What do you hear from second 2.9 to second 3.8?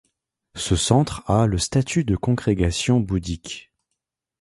bouddhique.